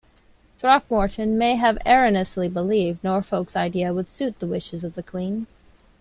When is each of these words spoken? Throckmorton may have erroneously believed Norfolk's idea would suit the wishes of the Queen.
Throckmorton 0.57 1.37
may 1.37 1.57
have 1.57 1.77
erroneously 1.85 2.49
believed 2.49 3.03
Norfolk's 3.03 3.55
idea 3.55 3.93
would 3.93 4.09
suit 4.09 4.39
the 4.39 4.47
wishes 4.47 4.83
of 4.83 4.93
the 4.93 5.03
Queen. 5.03 5.45